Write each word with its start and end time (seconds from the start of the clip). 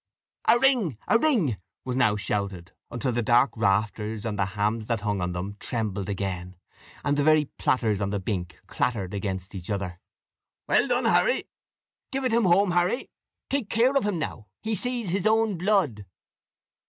"A 0.49 0.57
ring 0.57 0.97
a 1.07 1.19
ring!" 1.19 1.57
was 1.85 1.95
now 1.95 2.15
shouted, 2.15 2.71
until 2.89 3.11
the 3.11 3.21
dark 3.21 3.51
rafters, 3.55 4.25
and 4.25 4.35
the 4.35 4.47
hams 4.57 4.87
that 4.87 5.01
hung 5.01 5.21
on 5.21 5.33
them, 5.33 5.57
trembled 5.59 6.09
again, 6.09 6.55
and 7.03 7.15
the 7.15 7.23
very 7.23 7.45
platters 7.45 8.01
on 8.01 8.09
the 8.09 8.19
"bink" 8.19 8.59
clattered 8.65 9.13
against 9.13 9.53
each 9.53 9.69
other. 9.69 9.99
"Well 10.67 10.87
done, 10.87 11.05
Harry" 11.05 11.47
"Give 12.11 12.25
it 12.25 12.33
him 12.33 12.45
home, 12.45 12.71
Harry" 12.71 13.11
"Take 13.47 13.69
care 13.69 13.93
of 13.95 14.03
him 14.03 14.17
now, 14.17 14.47
he 14.63 14.73
sees 14.73 15.09
his 15.09 15.27
own 15.27 15.55
blood!" 15.55 16.03